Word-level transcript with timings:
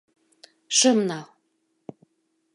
—Шым 0.77 0.99
нал... 1.09 1.27